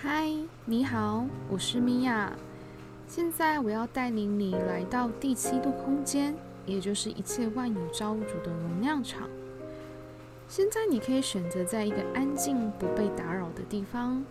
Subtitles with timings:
[0.00, 0.32] 嗨，
[0.64, 2.32] 你好，我是米娅。
[3.08, 9.28] 现在我要带领你来到第七度空间，也就是一切万有造物主的能量场。
[10.46, 14.24] 现在你可以选择在一个安静、不被打扰的地方，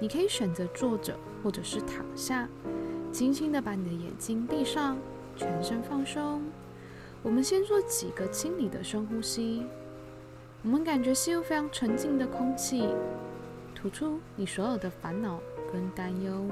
[0.00, 2.48] 你可以选择坐着或者是躺下，
[3.10, 4.96] 轻轻的把你的眼睛闭上，
[5.34, 6.40] 全身放松。
[7.24, 9.66] 我们先做几个清理的深呼吸，
[10.62, 12.88] 我们感觉吸入非常纯净的空气。
[13.80, 15.38] 吐出你所有的烦恼
[15.72, 16.44] 跟担忧，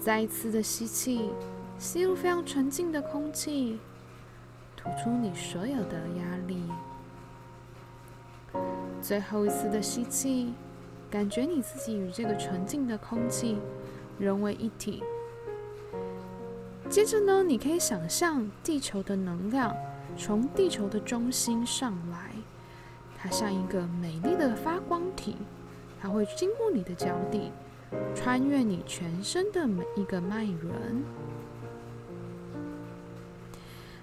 [0.00, 1.28] 再一次的吸气，
[1.78, 3.78] 吸入非常纯净的空气，
[4.74, 6.62] 吐出你所有的压力。
[9.02, 10.54] 最后一次的吸气，
[11.10, 13.58] 感觉你自己与这个纯净的空气
[14.18, 15.02] 融为一体。
[16.88, 19.76] 接着呢，你可以想象地球的能量
[20.16, 22.32] 从地球的中心上来，
[23.18, 25.36] 它像一个美丽的发光体。
[26.00, 27.50] 它会经过你的脚底，
[28.14, 31.02] 穿越你全身的每一个脉轮，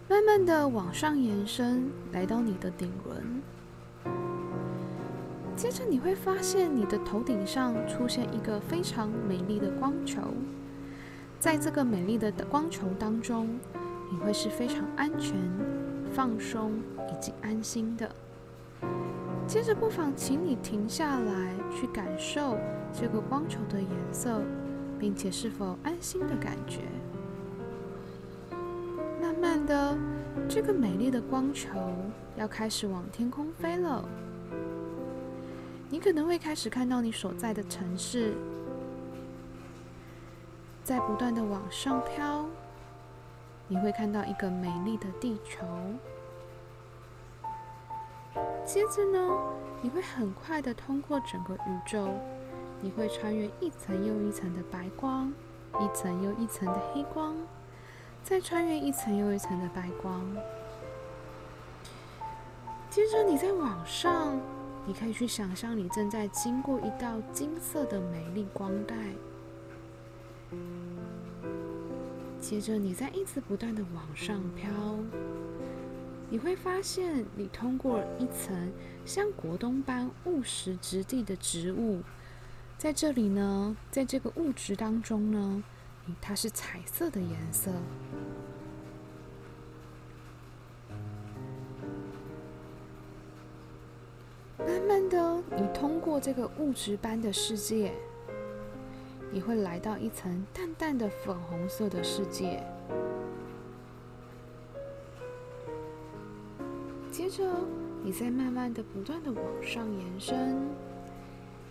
[0.10, 3.42] 慢慢的往上延伸，来到你的顶轮。
[5.56, 10.22] 接着你会发现你的头顶上出现一个非常美丽的光球，
[11.40, 13.58] 在这个美丽的光球当中，
[14.12, 15.34] 你会是非常安全、
[16.14, 16.74] 放松
[17.10, 18.10] 以及安心的。
[19.56, 22.58] 接着，不妨请你停下来，去感受
[22.92, 24.42] 这个光球的颜色，
[25.00, 26.82] 并且是否安心的感觉。
[29.22, 29.98] 慢慢的，
[30.50, 31.70] 这个美丽的光球
[32.36, 34.04] 要开始往天空飞了。
[35.90, 38.34] 你可能会开始看到你所在的城市，
[40.84, 42.46] 在不断的往上飘。
[43.70, 45.66] 你会看到一个美丽的地球。
[48.66, 49.38] 接着呢，
[49.82, 52.10] 你会很快的通过整个宇宙，
[52.82, 55.32] 你会穿越一层又一层的白光，
[55.80, 57.36] 一层又一层的黑光，
[58.24, 60.26] 再穿越一层又一层的白光。
[62.90, 64.36] 接着你再往上，
[64.86, 68.96] 你可以去想象你正在经过一道金色的美丽光带。
[72.42, 74.70] 接着你再一直不断的往上飘。
[76.30, 78.72] 你会发现，你通过一层
[79.06, 82.02] 像果冻般务实质地的植物，
[82.78, 85.64] 在这里呢，在这个物质当中呢，
[86.20, 87.72] 它是彩色的颜色。
[94.58, 97.94] 慢慢的，你通过这个物质般的世界，
[99.32, 102.64] 你会来到一层淡淡的粉红色的世界。
[107.26, 107.44] 接着，
[108.04, 110.64] 你再慢慢的、不断的往上延伸。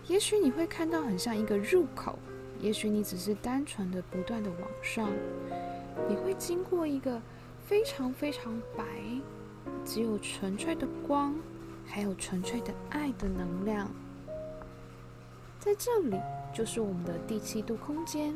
[0.05, 2.19] 也许你会看到很像一个入口，
[2.59, 5.09] 也许你只是单纯的、不断的往上。
[6.09, 7.21] 你会经过一个
[7.65, 8.83] 非常非常白，
[9.85, 11.33] 只有纯粹的光，
[11.85, 13.89] 还有纯粹的爱的能量。
[15.57, 16.19] 在这里，
[16.53, 18.35] 就是我们的第七度空间。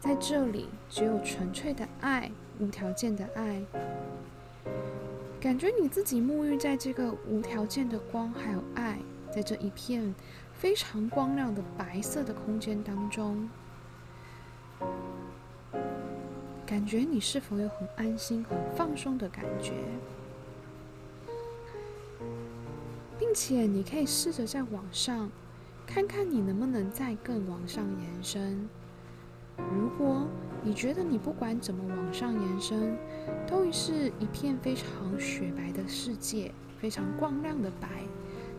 [0.00, 3.62] 在这里，只有纯粹的爱，无条件的爱。
[5.40, 8.98] 感觉你自己沐浴在这个无条件的光还有爱，
[9.32, 10.12] 在这一片
[10.52, 13.48] 非常光亮的白色的空间当中，
[16.66, 19.74] 感觉你是否有很安心、很放松的感觉？
[23.16, 25.30] 并且你可以试着再往上，
[25.86, 28.68] 看看你能不能再更往上延伸。
[29.58, 30.26] 如果
[30.62, 32.96] 你觉得你不管怎么往上延伸，
[33.46, 34.86] 都是一片非常
[35.18, 37.88] 雪白的世界，非常光亮的白，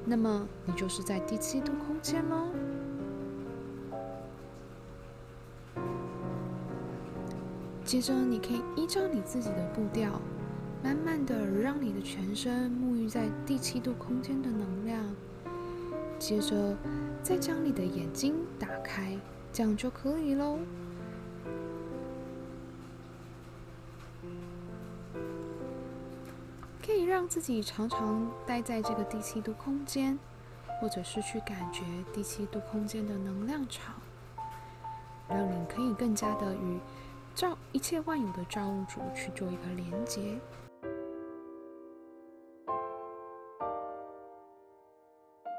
[0.06, 2.48] 那么你就是在第七度空间喽。
[7.84, 10.22] 接着，你可以依照你自己的步调，
[10.84, 15.04] 慢慢的让你的全身沐浴在第七度空间的能量。
[16.20, 16.78] 接着，
[17.24, 19.18] 再将你的眼睛打开，
[19.52, 20.60] 这样就可以喽。
[27.20, 30.18] 让自己常常待在这个第七度空间，
[30.80, 31.84] 或者是去感觉
[32.14, 33.94] 第七度空间的能量场，
[35.28, 36.80] 让你可以更加的与
[37.36, 40.40] 造一切万有的造物主去做一个连接。